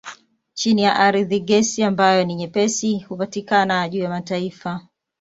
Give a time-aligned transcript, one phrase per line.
[0.53, 4.87] Chini ya ardhi gesi ambayo ni nyepesi hupatikana juu ya mafuta.